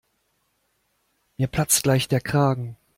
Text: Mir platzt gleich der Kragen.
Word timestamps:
Mir 1.37 1.45
platzt 1.45 1.83
gleich 1.83 2.07
der 2.07 2.21
Kragen. 2.21 2.75